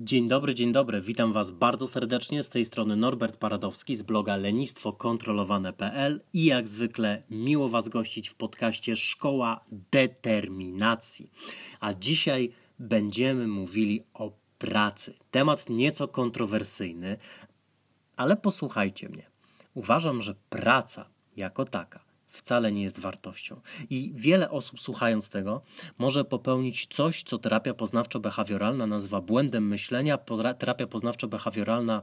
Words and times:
Dzień 0.00 0.28
dobry, 0.28 0.54
dzień 0.54 0.72
dobry. 0.72 1.00
Witam 1.00 1.32
Was 1.32 1.50
bardzo 1.50 1.88
serdecznie. 1.88 2.42
Z 2.42 2.50
tej 2.50 2.64
strony 2.64 2.96
Norbert 2.96 3.36
Paradowski 3.36 3.96
z 3.96 4.02
bloga 4.02 4.36
lenistwokontrolowane.pl 4.36 6.20
i 6.32 6.44
jak 6.44 6.68
zwykle 6.68 7.22
miło 7.30 7.68
Was 7.68 7.88
gościć 7.88 8.28
w 8.28 8.34
podcaście 8.34 8.96
Szkoła 8.96 9.64
Determinacji. 9.70 11.30
A 11.80 11.94
dzisiaj 11.94 12.52
będziemy 12.78 13.46
mówili 13.46 14.02
o 14.14 14.32
pracy. 14.58 15.14
Temat 15.30 15.70
nieco 15.70 16.08
kontrowersyjny, 16.08 17.16
ale 18.16 18.36
posłuchajcie 18.36 19.08
mnie. 19.08 19.31
Uważam, 19.74 20.22
że 20.22 20.34
praca 20.50 21.08
jako 21.36 21.64
taka 21.64 22.12
wcale 22.28 22.72
nie 22.72 22.82
jest 22.82 22.98
wartością. 22.98 23.60
I 23.90 24.12
wiele 24.14 24.50
osób 24.50 24.80
słuchając 24.80 25.28
tego 25.28 25.62
może 25.98 26.24
popełnić 26.24 26.86
coś, 26.90 27.22
co 27.22 27.38
terapia 27.38 27.72
poznawczo-behawioralna 27.72 28.88
nazywa 28.88 29.20
błędem 29.20 29.68
myślenia. 29.68 30.18
Terapia 30.58 30.86
poznawczo-behawioralna 30.86 32.00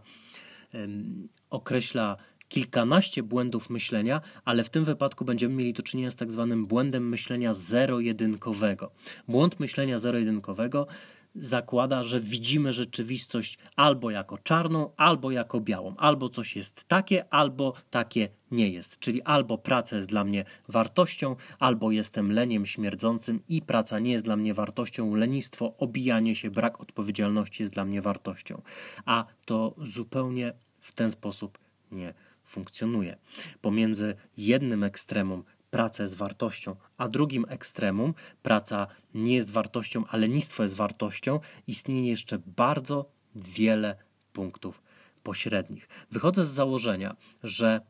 określa 1.50 2.18
kilkanaście 2.50 3.24
błędów 3.24 3.70
myślenia, 3.70 4.22
ale 4.46 4.64
w 4.64 4.70
tym 4.70 4.86
wypadku 4.86 5.26
będziemy 5.26 5.56
mieli 5.56 5.74
do 5.74 5.84
czynienia 5.84 6.12
z 6.12 6.16
tak 6.16 6.32
zwanym 6.32 6.66
błędem 6.66 7.10
myślenia 7.10 7.54
zero-jedynkowego. 7.54 8.92
Błąd 9.28 9.60
myślenia 9.60 10.00
zero-jedynkowego 10.00 10.88
zakłada, 11.36 12.04
że 12.04 12.20
widzimy 12.20 12.74
rzeczywistość 12.74 13.58
albo 13.76 14.12
jako 14.12 14.38
czarną, 14.38 14.92
albo 14.98 15.32
jako 15.32 15.60
białą. 15.60 15.96
Albo 15.98 16.30
coś 16.30 16.56
jest 16.56 16.84
takie, 16.88 17.34
albo 17.34 17.74
takie 17.90 18.30
nie 18.52 18.70
jest. 18.70 19.00
Czyli 19.00 19.22
albo 19.22 19.58
praca 19.58 19.96
jest 19.96 20.08
dla 20.08 20.24
mnie 20.24 20.46
wartością, 20.68 21.36
albo 21.60 21.92
jestem 21.92 22.32
leniem 22.32 22.66
śmierdzącym 22.66 23.40
i 23.50 23.62
praca 23.62 24.00
nie 24.00 24.12
jest 24.12 24.26
dla 24.26 24.36
mnie 24.36 24.54
wartością. 24.54 25.16
Lenistwo, 25.16 25.74
obijanie 25.78 26.36
się, 26.36 26.52
brak 26.52 26.82
odpowiedzialności 26.82 27.64
jest 27.64 27.74
dla 27.74 27.86
mnie 27.86 28.02
wartością. 28.02 28.62
A 29.06 29.26
to 29.46 29.76
zupełnie 29.78 30.54
w 30.80 30.94
ten 30.94 31.12
sposób 31.12 31.58
nie 31.92 32.14
funkcjonuje. 32.46 33.18
Pomiędzy 33.62 34.16
jednym 34.38 34.84
ekstremum 34.84 35.44
praca 35.72 36.04
jest 36.04 36.16
wartością, 36.16 36.76
a 36.98 37.08
drugim 37.08 37.46
ekstremum 37.50 38.14
praca 38.44 38.88
nie 39.14 39.36
jest 39.36 39.52
wartością, 39.52 40.04
ale 40.10 40.22
lenistwo 40.22 40.64
jest 40.64 40.76
wartością, 40.76 41.40
istnieje 41.68 42.10
jeszcze 42.10 42.40
bardzo 42.40 43.10
wiele 43.36 43.96
punktów 44.34 44.82
pośrednich. 45.24 45.90
Wychodzę 46.12 46.46
z 46.46 46.50
założenia, 46.50 47.16
że 47.44 47.82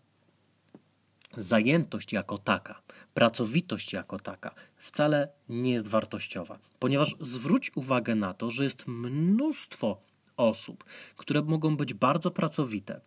zajętość 1.38 2.13
jako 2.13 2.38
taka, 2.38 2.81
pracowitość 3.13 3.93
jako 3.93 4.19
taka 4.19 4.55
wcale 4.75 5.30
nie 5.49 5.71
jest 5.71 5.88
wartościowa, 5.88 6.59
ponieważ 6.80 7.16
zwróć 7.19 7.71
uwagę 7.75 8.16
na 8.16 8.33
to, 8.33 8.52
że 8.52 8.64
jest 8.64 8.88
mnóstwo 8.88 10.02
osób, 10.38 10.83
które 11.17 11.41
mogą 11.41 11.77
być 11.77 11.93
bardzo 11.93 12.31
pracowite, 12.31 13.02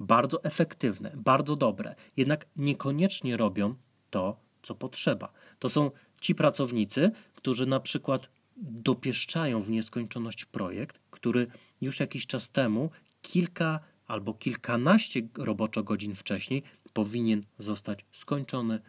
bardzo 0.00 0.44
efektywne, 0.44 1.12
bardzo 1.16 1.56
dobre, 1.56 1.94
jednak 2.16 2.46
niekoniecznie 2.56 3.36
robią 3.36 3.74
to, 4.14 4.36
co 4.62 4.74
potrzeba. 4.74 5.32
To 5.58 5.68
są 5.68 5.90
ci 6.20 6.34
pracownicy, 6.34 7.10
którzy 7.34 7.66
na 7.66 7.80
przykład 7.80 8.30
dopieszczają 8.56 9.60
w 9.62 9.70
nieskończoność 9.70 10.44
projekt, 10.44 10.98
który 11.10 11.46
już 11.80 12.00
jakiś 12.00 12.26
czas 12.26 12.50
temu, 12.50 12.90
kilka 13.22 13.80
albo 14.06 14.34
kilkanaście 14.34 15.22
roboczo 15.38 15.82
godzin 15.82 16.14
wcześniej, 16.14 16.62
powinien 16.92 17.44
zostać 17.58 18.04
skończony, 18.12 18.80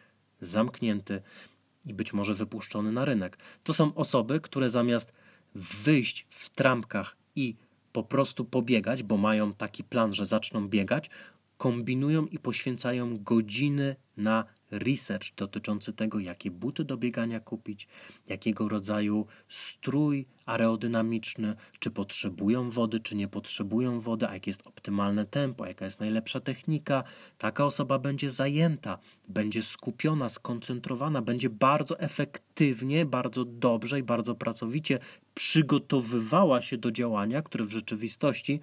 zamknięty 0.41 1.21
i 1.85 1.93
być 1.93 2.13
może 2.13 2.33
wypuszczony 2.33 2.91
na 2.91 3.05
rynek. 3.05 3.37
To 3.63 3.73
są 3.73 3.95
osoby, 3.95 4.39
które 4.41 4.69
zamiast 4.69 5.13
wyjść 5.55 6.27
w 6.29 6.49
trampkach 6.49 7.17
i 7.35 7.55
po 7.91 8.03
prostu 8.03 8.45
pobiegać, 8.45 9.03
bo 9.03 9.17
mają 9.17 9.53
taki 9.53 9.83
plan, 9.83 10.13
że 10.13 10.25
zaczną 10.25 10.67
biegać, 10.67 11.09
kombinują 11.57 12.25
i 12.25 12.39
poświęcają 12.39 13.23
godziny 13.23 13.95
na 14.17 14.45
research 14.75 15.35
dotyczący 15.35 15.93
tego, 15.93 16.19
jakie 16.19 16.51
buty 16.51 16.83
do 16.83 16.97
biegania 16.97 17.39
kupić, 17.39 17.87
jakiego 18.27 18.69
rodzaju 18.69 19.25
strój 19.49 20.25
aerodynamiczny, 20.45 21.55
czy 21.79 21.91
potrzebują 21.91 22.69
wody, 22.69 22.99
czy 22.99 23.15
nie 23.15 23.27
potrzebują 23.27 23.99
wody, 23.99 24.27
a 24.27 24.33
jakie 24.33 24.49
jest 24.49 24.67
optymalne 24.67 25.25
tempo, 25.25 25.65
jaka 25.65 25.85
jest 25.85 25.99
najlepsza 25.99 26.39
technika. 26.39 27.03
Taka 27.37 27.65
osoba 27.65 27.99
będzie 27.99 28.31
zajęta, 28.31 28.97
będzie 29.27 29.63
skupiona, 29.63 30.29
skoncentrowana, 30.29 31.21
będzie 31.21 31.49
bardzo 31.49 31.99
efektywnie, 31.99 33.05
bardzo 33.05 33.45
dobrze 33.45 33.99
i 33.99 34.03
bardzo 34.03 34.35
pracowicie 34.35 34.99
przygotowywała 35.33 36.61
się 36.61 36.77
do 36.77 36.91
działania, 36.91 37.41
które 37.41 37.65
w 37.65 37.71
rzeczywistości 37.71 38.59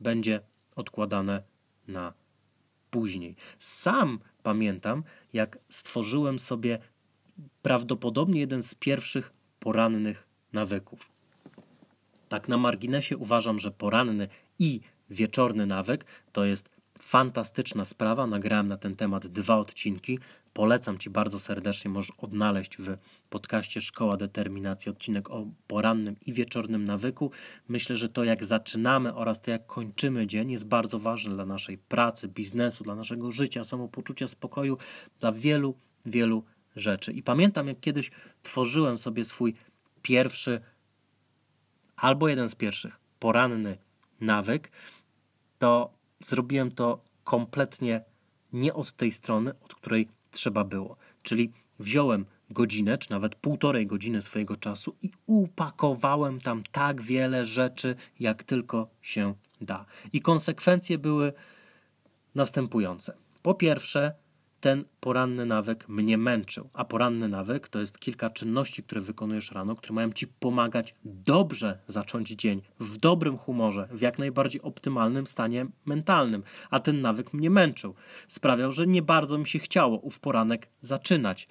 będzie 0.00 0.40
odkładane 0.76 1.42
na 1.88 2.12
później. 2.90 3.36
Sam 3.58 4.18
pamiętam, 4.42 5.02
jak 5.32 5.58
stworzyłem 5.68 6.38
sobie 6.38 6.78
prawdopodobnie 7.62 8.40
jeden 8.40 8.62
z 8.62 8.74
pierwszych 8.74 9.32
porannych 9.60 10.26
nawyków. 10.52 11.12
Tak 12.28 12.48
na 12.48 12.58
marginesie 12.58 13.16
uważam, 13.16 13.58
że 13.58 13.70
poranny 13.70 14.28
i 14.58 14.80
wieczorny 15.10 15.66
nawyk 15.66 16.04
to 16.32 16.44
jest 16.44 16.77
fantastyczna 17.08 17.84
sprawa. 17.84 18.26
Nagrałem 18.26 18.66
na 18.68 18.76
ten 18.76 18.96
temat 18.96 19.26
dwa 19.26 19.56
odcinki. 19.56 20.18
Polecam 20.52 20.98
Ci 20.98 21.10
bardzo 21.10 21.40
serdecznie. 21.40 21.90
Możesz 21.90 22.12
odnaleźć 22.18 22.76
w 22.76 22.96
podcaście 23.30 23.80
Szkoła 23.80 24.16
Determinacji 24.16 24.90
odcinek 24.90 25.30
o 25.30 25.46
porannym 25.66 26.16
i 26.26 26.32
wieczornym 26.32 26.84
nawyku. 26.84 27.30
Myślę, 27.68 27.96
że 27.96 28.08
to 28.08 28.24
jak 28.24 28.44
zaczynamy 28.44 29.14
oraz 29.14 29.40
to 29.40 29.50
jak 29.50 29.66
kończymy 29.66 30.26
dzień 30.26 30.50
jest 30.50 30.64
bardzo 30.64 30.98
ważne 30.98 31.34
dla 31.34 31.46
naszej 31.46 31.78
pracy, 31.78 32.28
biznesu, 32.28 32.84
dla 32.84 32.94
naszego 32.94 33.32
życia, 33.32 33.64
samopoczucia, 33.64 34.28
spokoju, 34.28 34.78
dla 35.20 35.32
wielu, 35.32 35.74
wielu 36.06 36.44
rzeczy. 36.76 37.12
I 37.12 37.22
pamiętam, 37.22 37.68
jak 37.68 37.80
kiedyś 37.80 38.10
tworzyłem 38.42 38.98
sobie 38.98 39.24
swój 39.24 39.54
pierwszy 40.02 40.60
albo 41.96 42.28
jeden 42.28 42.48
z 42.50 42.54
pierwszych 42.54 43.00
poranny 43.18 43.78
nawyk, 44.20 44.70
to 45.58 45.97
zrobiłem 46.20 46.70
to 46.70 47.00
kompletnie 47.24 48.04
nie 48.52 48.74
od 48.74 48.92
tej 48.92 49.10
strony, 49.10 49.50
od 49.64 49.74
której 49.74 50.08
trzeba 50.30 50.64
było. 50.64 50.96
Czyli 51.22 51.52
wziąłem 51.78 52.24
godzinę, 52.50 52.98
czy 52.98 53.10
nawet 53.10 53.34
półtorej 53.34 53.86
godziny 53.86 54.22
swojego 54.22 54.56
czasu 54.56 54.96
i 55.02 55.10
upakowałem 55.26 56.40
tam 56.40 56.62
tak 56.72 57.02
wiele 57.02 57.46
rzeczy, 57.46 57.96
jak 58.20 58.44
tylko 58.44 58.88
się 59.02 59.34
da. 59.60 59.84
I 60.12 60.20
konsekwencje 60.20 60.98
były 60.98 61.32
następujące. 62.34 63.16
Po 63.42 63.54
pierwsze, 63.54 64.14
ten 64.60 64.84
poranny 65.00 65.46
nawyk 65.46 65.88
mnie 65.88 66.18
męczył. 66.18 66.70
A 66.72 66.84
poranny 66.84 67.28
nawyk 67.28 67.68
to 67.68 67.80
jest 67.80 67.98
kilka 67.98 68.30
czynności, 68.30 68.82
które 68.82 69.00
wykonujesz 69.00 69.52
rano, 69.52 69.76
które 69.76 69.94
mają 69.94 70.12
ci 70.12 70.26
pomagać 70.26 70.94
dobrze 71.04 71.78
zacząć 71.88 72.28
dzień, 72.28 72.62
w 72.80 72.96
dobrym 72.96 73.38
humorze, 73.38 73.88
w 73.92 74.00
jak 74.00 74.18
najbardziej 74.18 74.62
optymalnym 74.62 75.26
stanie 75.26 75.66
mentalnym. 75.86 76.42
A 76.70 76.80
ten 76.80 77.00
nawyk 77.00 77.32
mnie 77.32 77.50
męczył. 77.50 77.94
Sprawiał, 78.28 78.72
że 78.72 78.86
nie 78.86 79.02
bardzo 79.02 79.38
mi 79.38 79.46
się 79.46 79.58
chciało 79.58 79.98
ów 79.98 80.20
poranek 80.20 80.68
zaczynać. 80.80 81.48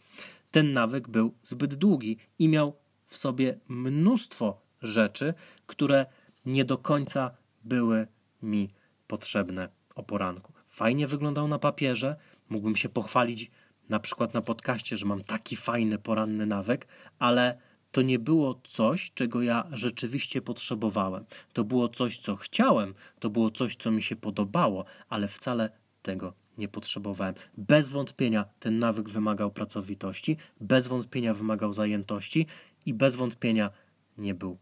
Ten 0.51 0.73
nawyk 0.73 1.07
był 1.07 1.33
zbyt 1.43 1.75
długi 1.75 2.17
i 2.39 2.49
miał 2.49 2.75
w 3.05 3.17
sobie 3.17 3.59
mnóstwo 3.67 4.61
rzeczy, 4.81 5.33
które 5.67 6.05
nie 6.45 6.65
do 6.65 6.77
końca 6.77 7.31
były 7.63 8.07
mi 8.41 8.69
potrzebne 9.07 9.69
o 9.95 10.03
poranku. 10.03 10.53
Fajnie 10.69 11.07
wyglądał 11.07 11.47
na 11.47 11.59
papierze, 11.59 12.15
Mógłbym 12.49 12.75
się 12.75 12.89
pochwalić 12.89 13.51
na 13.89 13.99
przykład 13.99 14.33
na 14.33 14.41
podcaście, 14.41 14.97
że 14.97 15.05
mam 15.05 15.23
taki 15.23 15.55
fajny 15.55 15.97
poranny 15.97 16.45
nawyk, 16.45 16.87
ale 17.19 17.57
to 17.91 18.01
nie 18.01 18.19
było 18.19 18.61
coś, 18.63 19.11
czego 19.13 19.41
ja 19.41 19.67
rzeczywiście 19.71 20.41
potrzebowałem. 20.41 21.25
To 21.53 21.63
było 21.63 21.89
coś, 21.89 22.17
co 22.17 22.35
chciałem, 22.35 22.93
to 23.19 23.29
było 23.29 23.51
coś, 23.51 23.75
co 23.75 23.91
mi 23.91 24.01
się 24.01 24.15
podobało, 24.15 24.85
ale 25.09 25.27
wcale 25.27 25.69
tego 26.01 26.33
nie 26.57 26.67
potrzebowałem. 26.67 27.35
Bez 27.57 27.87
wątpienia 27.87 28.45
ten 28.59 28.79
nawyk 28.79 29.09
wymagał 29.09 29.51
pracowitości, 29.51 30.37
bez 30.61 30.87
wątpienia 30.87 31.33
wymagał 31.33 31.73
zajętości 31.73 32.47
i 32.85 32.93
bez 32.93 33.15
wątpienia 33.15 33.69
nie 34.17 34.33
był 34.33 34.57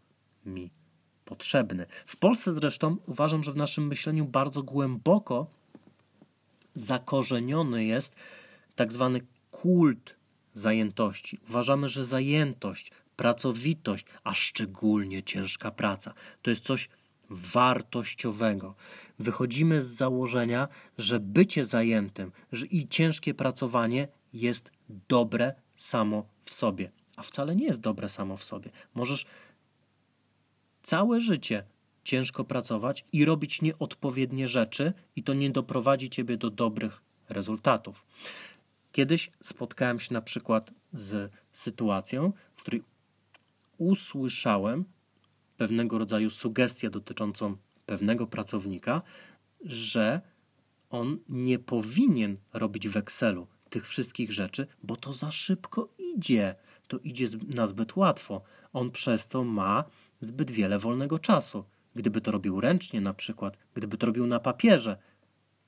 mi 0.46 0.72
potrzebny. 1.26 1.86
W 2.06 2.18
Polsce 2.18 2.54
zresztą 2.54 2.98
uważam, 3.08 3.44
że 3.44 3.52
w 3.52 3.56
naszym 3.56 3.88
myśleniu 3.88 4.26
bardzo 4.26 4.64
głęboko 4.64 5.48
zakorzeniony 6.76 7.86
jest 7.86 8.16
tak 8.76 8.94
zwany 8.94 9.22
kult 9.52 10.16
zajętości. 10.54 11.40
Uważamy, 11.50 11.90
że 11.90 12.06
zajętość, 12.06 12.92
pracowitość, 13.16 14.06
a 14.24 14.34
szczególnie 14.34 15.24
ciężka 15.24 15.72
praca 15.72 16.14
to 16.42 16.50
jest 16.50 16.64
coś 16.64 16.90
wartościowego. 17.30 18.76
Wychodzimy 19.20 19.82
z 19.82 19.88
założenia, 19.88 20.68
że 20.98 21.20
bycie 21.20 21.66
zajętym 21.66 22.32
i 22.72 22.88
ciężkie 22.88 23.34
pracowanie 23.34 24.08
jest 24.34 24.72
dobre 25.10 25.54
samo 25.76 26.26
w 26.46 26.54
sobie, 26.54 26.92
a 27.16 27.22
wcale 27.24 27.56
nie 27.56 27.66
jest 27.66 27.82
dobre 27.82 28.10
samo 28.10 28.38
w 28.38 28.44
sobie. 28.44 28.72
Możesz 28.94 29.26
całe 30.82 31.22
życie 31.22 31.64
ciężko 32.06 32.44
pracować 32.44 33.06
i 33.12 33.26
robić 33.26 33.62
nieodpowiednie 33.62 34.48
rzeczy, 34.48 34.94
i 35.16 35.24
to 35.24 35.34
nie 35.34 35.50
doprowadzi 35.50 36.10
ciebie 36.10 36.38
do 36.38 36.50
dobrych 36.50 37.02
rezultatów. 37.30 38.06
Kiedyś 38.92 39.32
spotkałem 39.44 40.00
się 40.00 40.14
na 40.14 40.22
przykład 40.22 40.74
z 40.94 41.32
sytuacją, 41.52 42.34
w 42.56 42.62
której 42.62 42.84
usłyszałem 43.78 44.86
pewnego 45.58 45.98
rodzaju 45.98 46.30
sugestię 46.30 46.90
dotyczącą 46.90 47.58
pewnego 47.86 48.28
pracownika, 48.28 49.02
że 49.64 50.22
on 50.90 51.20
nie 51.30 51.60
powinien 51.60 52.38
robić 52.54 52.88
w 52.88 52.98
Excelu 52.98 53.48
tych 53.70 53.88
wszystkich 53.88 54.32
rzeczy, 54.32 54.68
bo 54.84 54.96
to 54.96 55.14
za 55.14 55.32
szybko 55.32 55.90
idzie. 56.16 56.56
To 56.88 56.98
idzie 57.00 57.28
na 57.48 57.68
zbyt 57.68 57.96
łatwo. 57.96 58.42
On 58.74 58.92
przez 58.92 59.28
to 59.28 59.44
ma 59.44 59.84
zbyt 60.22 60.52
wiele 60.52 60.80
wolnego 60.80 61.20
czasu. 61.20 61.64
Gdyby 61.96 62.22
to 62.22 62.32
robił 62.32 62.62
ręcznie, 62.62 63.02
na 63.02 63.14
przykład, 63.14 63.58
gdyby 63.74 63.98
to 63.98 64.06
robił 64.06 64.28
na 64.28 64.40
papierze, 64.40 64.98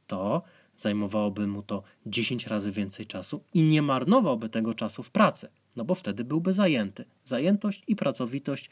to 0.07 0.41
zajmowałoby 0.77 1.47
mu 1.47 1.63
to 1.63 1.83
10 2.05 2.47
razy 2.47 2.71
więcej 2.71 3.05
czasu 3.05 3.43
i 3.53 3.63
nie 3.63 3.81
marnowałby 3.81 4.49
tego 4.49 4.73
czasu 4.73 5.03
w 5.03 5.11
pracy, 5.11 5.49
no 5.75 5.85
bo 5.85 5.95
wtedy 5.95 6.23
byłby 6.23 6.53
zajęty. 6.53 7.05
Zajętość 7.25 7.83
i 7.87 7.95
pracowitość 7.95 8.69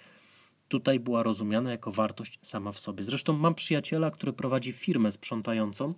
tutaj 0.68 1.00
była 1.00 1.24
rozumiana 1.24 1.72
jako 1.72 1.92
wartość 1.92 2.40
sama 2.42 2.72
w 2.72 2.80
sobie. 2.80 3.04
Zresztą 3.04 3.34
mam 3.34 3.56
przyjaciela, 3.56 4.12
który 4.12 4.34
prowadzi 4.34 4.72
firmę 4.72 5.12
sprzątającą 5.12 5.94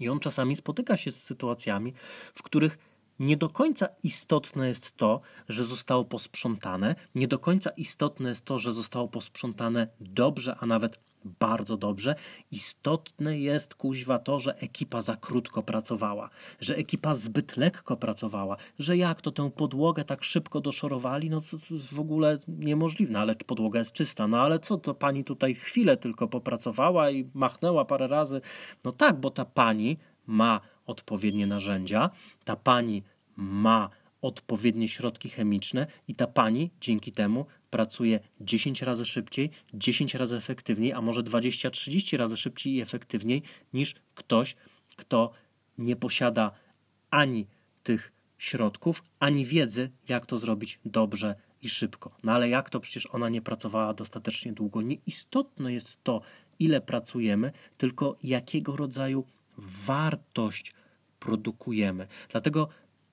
i 0.00 0.08
on 0.08 0.20
czasami 0.20 0.56
spotyka 0.56 0.96
się 0.96 1.10
z 1.10 1.22
sytuacjami, 1.22 1.92
w 2.34 2.42
których 2.42 2.78
nie 3.18 3.36
do 3.36 3.48
końca 3.48 3.88
istotne 4.02 4.68
jest 4.68 4.96
to, 4.96 5.20
że 5.48 5.64
zostało 5.64 6.04
posprzątane, 6.04 6.94
nie 7.14 7.28
do 7.28 7.38
końca 7.38 7.70
istotne 7.70 8.28
jest 8.28 8.44
to, 8.44 8.58
że 8.58 8.72
zostało 8.72 9.08
posprzątane 9.08 9.88
dobrze, 10.00 10.56
a 10.60 10.66
nawet 10.66 10.98
bardzo 11.24 11.76
dobrze. 11.76 12.14
Istotne 12.50 13.38
jest 13.38 13.74
kuźwa 13.74 14.18
to, 14.18 14.38
że 14.38 14.56
ekipa 14.56 15.00
za 15.00 15.16
krótko 15.16 15.62
pracowała, 15.62 16.30
że 16.60 16.76
ekipa 16.76 17.14
zbyt 17.14 17.56
lekko 17.56 17.96
pracowała, 17.96 18.56
że 18.78 18.96
jak 18.96 19.20
to 19.20 19.32
tę 19.32 19.50
podłogę 19.50 20.04
tak 20.04 20.24
szybko 20.24 20.60
doszorowali, 20.60 21.30
no 21.30 21.40
to, 21.40 21.74
jest 21.74 21.94
w 21.94 22.00
ogóle 22.00 22.38
niemożliwe, 22.48 23.18
ale 23.18 23.34
podłoga 23.34 23.78
jest 23.78 23.92
czysta, 23.92 24.28
no 24.28 24.40
ale 24.40 24.58
co 24.58 24.76
to 24.76 24.94
pani 24.94 25.24
tutaj 25.24 25.54
chwilę 25.54 25.96
tylko 25.96 26.28
popracowała 26.28 27.10
i 27.10 27.30
machnęła 27.34 27.84
parę 27.84 28.08
razy. 28.08 28.40
No 28.84 28.92
tak, 28.92 29.20
bo 29.20 29.30
ta 29.30 29.44
pani 29.44 29.98
ma 30.26 30.60
odpowiednie 30.88 31.46
narzędzia, 31.46 32.10
ta 32.44 32.56
pani 32.56 33.02
ma 33.36 33.90
odpowiednie 34.22 34.88
środki 34.88 35.30
chemiczne 35.30 35.86
i 36.08 36.14
ta 36.14 36.26
pani 36.26 36.70
dzięki 36.80 37.12
temu 37.12 37.46
pracuje 37.70 38.20
10 38.40 38.82
razy 38.82 39.04
szybciej, 39.04 39.50
10 39.74 40.14
razy 40.14 40.36
efektywniej, 40.36 40.92
a 40.92 41.00
może 41.00 41.22
20-30 41.22 42.16
razy 42.16 42.36
szybciej 42.36 42.72
i 42.72 42.80
efektywniej 42.80 43.42
niż 43.72 43.94
ktoś, 44.14 44.56
kto 44.96 45.32
nie 45.78 45.96
posiada 45.96 46.50
ani 47.10 47.46
tych 47.82 48.12
środków, 48.38 49.02
ani 49.20 49.44
wiedzy, 49.44 49.90
jak 50.08 50.26
to 50.26 50.38
zrobić 50.38 50.78
dobrze 50.84 51.34
i 51.62 51.68
szybko. 51.68 52.10
No 52.22 52.32
ale 52.32 52.48
jak 52.48 52.70
to 52.70 52.80
przecież 52.80 53.06
ona 53.06 53.28
nie 53.28 53.42
pracowała 53.42 53.94
dostatecznie 53.94 54.52
długo? 54.52 54.82
Nieistotne 54.82 55.72
jest 55.72 55.98
to, 56.02 56.20
ile 56.58 56.80
pracujemy, 56.80 57.52
tylko 57.78 58.16
jakiego 58.22 58.76
rodzaju 58.76 59.24
wartość 59.58 60.74
produkujemy. 61.20 62.06
Dlatego 62.30 62.68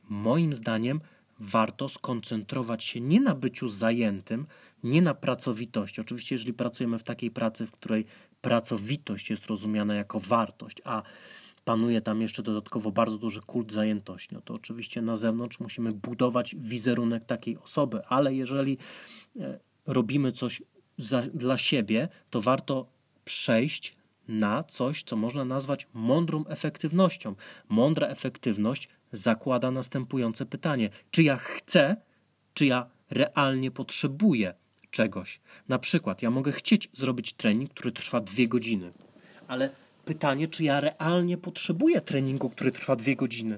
moim 0.10 0.54
zdaniem 0.54 1.02
warto 1.40 1.90
skoncentrować 1.90 2.84
się 2.84 3.02
nie 3.02 3.22
na 3.22 3.36
byciu 3.36 3.70
zajętym, 3.70 4.48
nie 4.84 5.02
na 5.02 5.14
pracowitości. 5.14 6.02
Oczywiście, 6.02 6.36
jeżeli 6.36 6.54
pracujemy 6.54 7.00
w 7.00 7.04
takiej 7.04 7.32
pracy, 7.32 7.68
w 7.68 7.72
której 7.72 8.06
pracowitość 8.42 9.30
jest 9.30 9.46
rozumiana 9.46 9.96
jako 9.96 10.20
wartość, 10.20 10.82
a 10.84 11.04
panuje 11.66 12.02
tam 12.02 12.22
jeszcze 12.22 12.44
dodatkowo 12.44 12.92
bardzo 12.92 13.18
duży 13.18 13.42
kult 13.42 13.72
zajętości, 13.72 14.30
no 14.32 14.42
to 14.42 14.54
oczywiście 14.54 15.02
na 15.02 15.16
zewnątrz 15.16 15.60
musimy 15.60 15.92
budować 15.92 16.56
wizerunek 16.56 17.26
takiej 17.26 17.58
osoby, 17.58 18.06
ale 18.06 18.36
jeżeli 18.36 18.78
e, 19.40 19.60
robimy 19.86 20.32
coś 20.32 20.62
za, 20.98 21.22
dla 21.22 21.58
siebie, 21.58 22.10
to 22.30 22.42
warto 22.42 22.88
przejść 23.26 23.96
na 24.28 24.64
coś, 24.64 25.04
co 25.04 25.16
można 25.16 25.46
nazwać 25.46 25.88
mądrą 25.94 26.46
efektywnością. 26.48 27.36
Mądra 27.70 28.08
efektywność 28.08 28.90
zakłada 29.12 29.72
następujące 29.72 30.46
pytanie: 30.46 30.90
czy 31.12 31.24
ja 31.24 31.38
chcę, 31.38 31.96
czy 32.54 32.66
ja 32.66 32.90
realnie 33.10 33.72
potrzebuję 33.72 34.54
czegoś? 34.92 35.40
Na 35.68 35.80
przykład, 35.80 36.22
ja 36.22 36.32
mogę 36.32 36.52
chcieć 36.52 36.90
zrobić 36.94 37.34
trening, 37.34 37.70
który 37.70 37.92
trwa 37.92 38.20
dwie 38.20 38.48
godziny, 38.48 38.94
ale 39.48 39.70
pytanie, 40.06 40.48
czy 40.48 40.64
ja 40.64 40.80
realnie 40.80 41.38
potrzebuję 41.38 42.02
treningu, 42.02 42.50
który 42.50 42.72
trwa 42.72 42.96
dwie 42.96 43.16
godziny? 43.16 43.58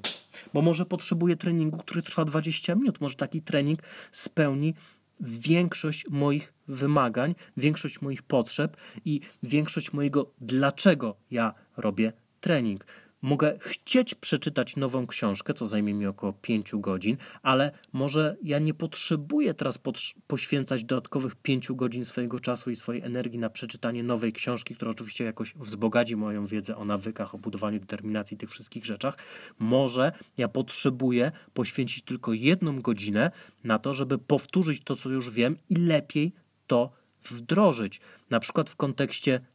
Bo 0.53 0.61
może 0.61 0.85
potrzebuję 0.85 1.35
treningu, 1.35 1.77
który 1.77 2.01
trwa 2.01 2.25
20 2.25 2.75
minut. 2.75 3.01
Może 3.01 3.15
taki 3.15 3.41
trening 3.41 3.79
spełni 4.11 4.73
większość 5.19 6.05
moich 6.09 6.53
wymagań, 6.67 7.35
większość 7.57 8.01
moich 8.01 8.23
potrzeb 8.23 8.77
i 9.05 9.21
większość 9.43 9.93
mojego 9.93 10.31
dlaczego 10.41 11.15
ja 11.31 11.53
robię 11.77 12.13
trening. 12.39 12.85
Mogę 13.21 13.57
chcieć 13.59 14.15
przeczytać 14.15 14.75
nową 14.75 15.07
książkę, 15.07 15.53
co 15.53 15.67
zajmie 15.67 15.93
mi 15.93 16.05
około 16.05 16.33
5 16.33 16.71
godzin, 16.73 17.17
ale 17.41 17.71
może 17.93 18.37
ja 18.43 18.59
nie 18.59 18.73
potrzebuję 18.73 19.53
teraz 19.53 19.79
poświęcać 20.27 20.83
dodatkowych 20.83 21.35
5 21.35 21.71
godzin 21.71 22.05
swojego 22.05 22.39
czasu 22.39 22.71
i 22.71 22.75
swojej 22.75 23.01
energii 23.01 23.39
na 23.39 23.49
przeczytanie 23.49 24.03
nowej 24.03 24.33
książki, 24.33 24.75
która 24.75 24.91
oczywiście 24.91 25.23
jakoś 25.23 25.53
wzbogaci 25.53 26.15
moją 26.15 26.45
wiedzę 26.45 26.77
o 26.77 26.85
nawykach, 26.85 27.35
o 27.35 27.37
budowaniu 27.37 27.79
determinacji, 27.79 28.37
tych 28.37 28.51
wszystkich 28.51 28.85
rzeczach. 28.85 29.17
Może 29.59 30.11
ja 30.37 30.47
potrzebuję 30.47 31.31
poświęcić 31.53 32.03
tylko 32.03 32.33
jedną 32.33 32.81
godzinę 32.81 33.31
na 33.63 33.79
to, 33.79 33.93
żeby 33.93 34.17
powtórzyć 34.17 34.83
to, 34.83 34.95
co 34.95 35.09
już 35.09 35.31
wiem 35.31 35.57
i 35.69 35.75
lepiej 35.75 36.33
to 36.67 36.91
wdrożyć. 37.31 38.01
Na 38.29 38.39
przykład 38.39 38.69
w 38.69 38.75
kontekście 38.75 39.45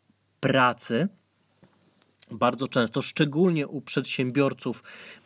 pracy 0.40 1.08
bardzo 2.30 2.68
często, 2.68 3.02
szczególnie 3.02 3.68
u 3.68 3.80
przedsiębiorców 3.80 4.82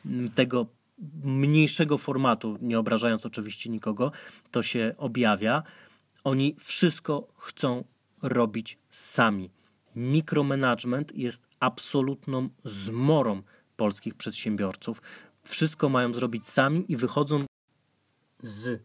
mm, 0.06 0.30
tego 0.30 0.66
mniejszego 1.24 1.98
formatu, 1.98 2.58
nie 2.60 2.78
obrażając 2.78 3.26
oczywiście 3.26 3.70
nikogo, 3.70 4.12
to 4.50 4.62
się 4.62 4.94
objawia. 4.98 5.62
Oni 6.24 6.56
wszystko 6.58 7.28
chcą 7.36 7.84
robić 8.22 8.78
sami. 8.90 9.50
Mikromanagement 9.96 11.16
jest 11.16 11.46
absolutną 11.60 12.48
zmorą 12.64 13.42
polskich 13.76 14.14
przedsiębiorców. 14.14 15.02
Wszystko 15.42 15.88
mają 15.88 16.14
zrobić 16.14 16.48
sami 16.48 16.92
i 16.92 16.96
wychodzą 16.96 17.44
z 18.38 18.82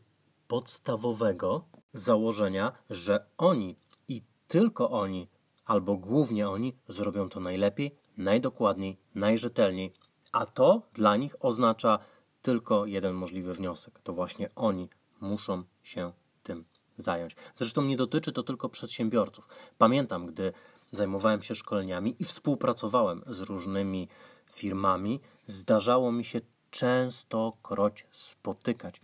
podstawowego 0.48 1.66
założenia, 1.94 2.72
że 2.90 3.26
oni 3.38 3.76
i 4.08 4.22
tylko 4.48 4.90
oni, 4.90 5.28
albo 5.66 5.98
głównie 5.98 6.50
oni, 6.50 6.76
zrobią 6.88 7.30
to 7.30 7.40
najlepiej, 7.40 7.96
najdokładniej, 8.18 8.98
najrzetelniej, 9.16 9.94
a 10.32 10.46
to 10.46 10.82
dla 10.94 11.18
nich 11.18 11.36
oznacza 11.40 12.00
tylko 12.42 12.86
jeden 12.86 13.14
możliwy 13.14 13.54
wniosek. 13.54 14.00
To 14.00 14.14
właśnie 14.14 14.50
oni 14.56 14.90
muszą 15.22 15.64
się 15.84 16.12
tym 16.44 16.66
zająć. 16.98 17.36
Zresztą 17.56 17.82
nie 17.82 17.98
dotyczy 17.98 18.32
to 18.32 18.44
tylko 18.44 18.70
przedsiębiorców. 18.70 19.48
Pamiętam, 19.78 20.26
gdy 20.26 20.54
zajmowałem 20.92 21.42
się 21.42 21.56
szkoleniami 21.56 22.16
i 22.20 22.24
współpracowałem 22.24 23.24
z 23.28 23.42
różnymi 23.42 24.08
firmami, 24.46 25.20
zdarzało 25.48 26.12
mi 26.12 26.26
się 26.26 26.42
częstokroć 26.72 28.08
spotykać 28.12 29.02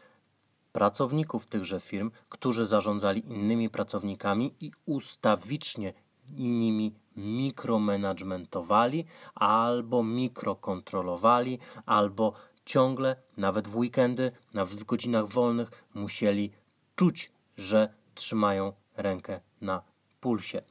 pracowników 0.71 1.45
tychże 1.45 1.79
firm, 1.79 2.11
którzy 2.29 2.65
zarządzali 2.65 3.27
innymi 3.27 3.69
pracownikami 3.69 4.55
i 4.59 4.71
ustawicznie 4.85 5.93
nimi 6.29 6.93
mikromanagementowali, 7.15 9.05
albo 9.35 10.03
mikrokontrolowali, 10.03 11.59
albo 11.85 12.33
ciągle, 12.65 13.15
nawet 13.37 13.67
w 13.67 13.77
weekendy, 13.77 14.31
nawet 14.53 14.75
w 14.75 14.83
godzinach 14.83 15.27
wolnych, 15.27 15.83
musieli 15.93 16.51
czuć, 16.95 17.31
że 17.57 17.93
trzymają 18.15 18.73
rękę 18.97 19.39
na 19.61 19.81
pulsie. 20.21 20.61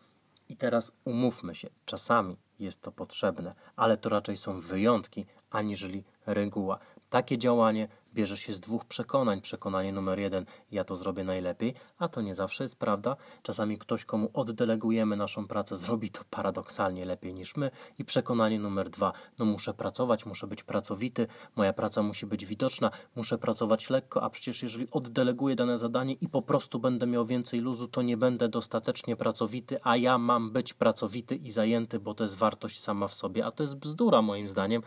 I 0.48 0.56
teraz 0.56 0.92
umówmy 1.04 1.54
się, 1.54 1.68
czasami 1.84 2.36
jest 2.58 2.82
to 2.82 2.92
potrzebne, 2.92 3.54
ale 3.76 3.96
to 3.96 4.08
raczej 4.08 4.36
są 4.36 4.60
wyjątki, 4.60 5.26
aniżeli 5.50 6.04
reguła. 6.26 6.78
Takie 7.10 7.38
działanie 7.38 7.88
bierze 8.16 8.36
się 8.36 8.54
z 8.54 8.60
dwóch 8.60 8.84
przekonań. 8.84 9.40
Przekonanie 9.40 9.92
numer 9.92 10.18
jeden, 10.18 10.46
ja 10.70 10.84
to 10.84 10.96
zrobię 10.96 11.24
najlepiej, 11.24 11.74
a 11.98 12.08
to 12.08 12.20
nie 12.22 12.34
zawsze 12.34 12.64
jest 12.64 12.76
prawda. 12.76 13.16
Czasami 13.42 13.78
ktoś, 13.78 14.04
komu 14.04 14.30
oddelegujemy 14.34 15.16
naszą 15.16 15.46
pracę, 15.46 15.76
zrobi 15.76 16.10
to 16.10 16.20
paradoksalnie 16.30 17.04
lepiej 17.04 17.34
niż 17.34 17.56
my. 17.56 17.70
I 17.98 18.04
przekonanie 18.04 18.58
numer 18.58 18.90
dwa, 18.90 19.12
no 19.38 19.44
muszę 19.44 19.74
pracować, 19.74 20.26
muszę 20.26 20.46
być 20.46 20.62
pracowity, 20.62 21.26
moja 21.56 21.72
praca 21.72 22.02
musi 22.02 22.26
być 22.26 22.46
widoczna, 22.46 22.90
muszę 23.16 23.38
pracować 23.38 23.90
lekko, 23.90 24.22
a 24.22 24.30
przecież 24.30 24.62
jeżeli 24.62 24.88
oddeleguję 24.90 25.56
dane 25.56 25.78
zadanie 25.78 26.14
i 26.14 26.28
po 26.28 26.42
prostu 26.42 26.78
będę 26.78 27.06
miał 27.06 27.26
więcej 27.26 27.60
luzu, 27.60 27.88
to 27.88 28.02
nie 28.02 28.16
będę 28.16 28.48
dostatecznie 28.48 29.16
pracowity, 29.16 29.78
a 29.82 29.96
ja 29.96 30.18
mam 30.18 30.50
być 30.50 30.74
pracowity 30.74 31.36
i 31.36 31.50
zajęty, 31.50 32.00
bo 32.00 32.14
to 32.14 32.24
jest 32.24 32.36
wartość 32.36 32.80
sama 32.80 33.08
w 33.08 33.14
sobie, 33.14 33.46
a 33.46 33.50
to 33.50 33.62
jest 33.62 33.76
bzdura 33.76 34.22
moim 34.22 34.48
zdaniem. 34.48 34.82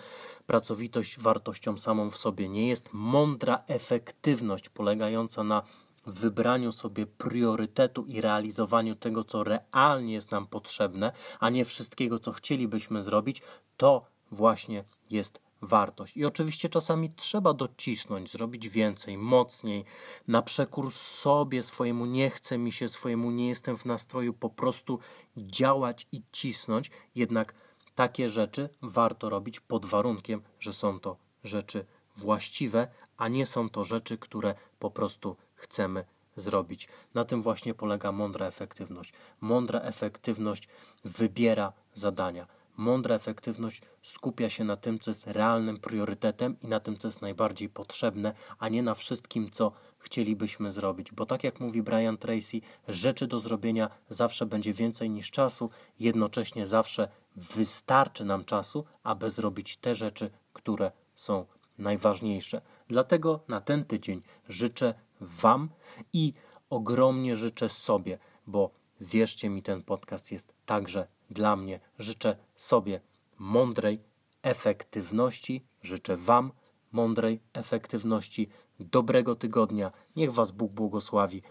Pracowitość 0.48 1.20
wartością 1.20 1.78
samą 1.78 2.10
w 2.10 2.18
sobie 2.18 2.50
nie 2.50 2.68
jest 2.68 2.94
mądra 3.20 3.64
efektywność 3.68 4.70
polegająca 4.70 5.44
na 5.44 5.64
wybraniu 6.06 6.72
sobie 6.72 7.06
priorytetu 7.06 8.06
i 8.06 8.22
realizowaniu 8.22 8.96
tego, 8.96 9.24
co 9.24 9.44
realnie 9.44 10.14
jest 10.14 10.32
nam 10.32 10.48
potrzebne, 10.48 11.12
a 11.40 11.50
nie 11.50 11.66
wszystkiego, 11.66 12.20
co 12.20 12.32
chcielibyśmy 12.32 13.04
zrobić, 13.04 13.42
to 13.78 14.06
właśnie 14.32 14.84
jest 15.10 15.40
wartość. 15.62 16.18
I 16.18 16.26
oczywiście 16.26 16.70
czasami 16.70 17.10
trzeba 17.16 17.54
docisnąć, 17.54 18.32
zrobić 18.32 18.70
więcej, 18.70 19.18
mocniej, 19.18 19.86
na 20.28 20.42
przekór 20.42 20.92
sobie, 20.92 21.64
swojemu 21.64 22.06
nie 22.06 22.30
chce 22.30 22.58
mi 22.58 22.72
się, 22.72 22.90
swojemu 22.90 23.32
nie 23.32 23.50
jestem 23.50 23.78
w 23.78 23.86
nastroju, 23.86 24.34
po 24.34 24.50
prostu 24.50 25.00
działać 25.38 26.08
i 26.12 26.24
cisnąć. 26.32 26.92
Jednak 27.16 27.54
takie 27.96 28.30
rzeczy 28.30 28.70
warto 28.82 29.30
robić 29.30 29.60
pod 29.60 29.86
warunkiem, 29.86 30.42
że 30.60 30.74
są 30.74 31.00
to 31.00 31.18
rzeczy 31.44 31.86
właściwe, 32.18 32.88
a 33.20 33.28
nie 33.28 33.46
są 33.46 33.70
to 33.70 33.84
rzeczy, 33.84 34.18
które 34.18 34.56
po 34.80 34.92
prostu 34.92 35.36
chcemy 35.54 36.06
zrobić. 36.36 36.88
Na 37.14 37.26
tym 37.26 37.42
właśnie 37.42 37.74
polega 37.74 38.12
mądra 38.12 38.46
efektywność. 38.46 39.14
Mądra 39.42 39.80
efektywność 39.80 40.68
wybiera 41.06 41.74
zadania. 41.94 42.48
Mądra 42.78 43.16
efektywność 43.16 43.82
skupia 44.02 44.50
się 44.50 44.64
na 44.64 44.78
tym, 44.78 45.00
co 45.00 45.12
jest 45.12 45.28
realnym 45.28 45.80
priorytetem 45.80 46.56
i 46.62 46.68
na 46.68 46.80
tym, 46.80 46.98
co 46.98 47.08
jest 47.08 47.22
najbardziej 47.22 47.70
potrzebne, 47.70 48.34
a 48.60 48.70
nie 48.70 48.84
na 48.84 48.94
wszystkim, 48.94 49.52
co 49.52 49.72
chcielibyśmy 49.98 50.72
zrobić. 50.72 51.12
Bo 51.12 51.26
tak 51.26 51.44
jak 51.44 51.60
mówi 51.60 51.82
Brian 51.82 52.18
Tracy, 52.18 52.62
rzeczy 52.88 53.28
do 53.28 53.40
zrobienia 53.40 53.90
zawsze 54.10 54.46
będzie 54.46 54.74
więcej 54.74 55.10
niż 55.10 55.32
czasu, 55.32 55.70
jednocześnie 56.00 56.68
zawsze 56.68 57.08
wystarczy 57.36 58.26
nam 58.26 58.46
czasu, 58.46 58.86
aby 59.04 59.30
zrobić 59.30 59.78
te 59.78 59.96
rzeczy, 59.96 60.30
które 60.54 60.92
są 61.16 61.46
najważniejsze. 61.78 62.62
Dlatego 62.90 63.40
na 63.48 63.62
ten 63.62 63.86
tydzień 63.86 64.22
życzę 64.48 64.94
Wam 65.22 65.70
i 66.14 66.34
ogromnie 66.70 67.36
życzę 67.36 67.70
sobie, 67.70 68.18
bo 68.48 68.72
wierzcie 69.02 69.50
mi, 69.50 69.64
ten 69.64 69.84
podcast 69.84 70.32
jest 70.32 70.54
także 70.66 71.08
dla 71.30 71.56
mnie. 71.56 71.80
Życzę 72.00 72.38
sobie 72.56 73.02
mądrej 73.40 74.00
efektywności, 74.42 75.64
życzę 75.82 76.18
Wam 76.18 76.52
mądrej 76.92 77.40
efektywności, 77.54 78.50
dobrego 78.80 79.36
tygodnia. 79.36 79.92
Niech 80.16 80.34
Was 80.34 80.52
Bóg 80.52 80.72
błogosławi. 80.72 81.42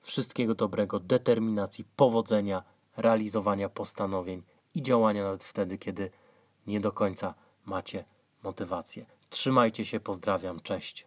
Wszystkiego 0.00 0.54
dobrego, 0.54 1.00
determinacji, 1.00 1.84
powodzenia, 1.96 2.62
realizowania 2.96 3.68
postanowień 3.68 4.42
i 4.74 4.82
działania 4.82 5.24
nawet 5.24 5.44
wtedy, 5.44 5.78
kiedy 5.78 6.10
nie 6.66 6.80
do 6.80 6.92
końca 6.92 7.34
macie 7.66 8.04
motywację. 8.42 9.15
Trzymajcie 9.30 9.84
się, 9.84 10.00
pozdrawiam, 10.00 10.60
cześć. 10.60 11.06